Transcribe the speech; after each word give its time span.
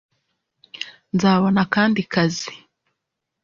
nzabona 1.15 1.59
akandi 1.65 2.01
kazi 2.13 2.51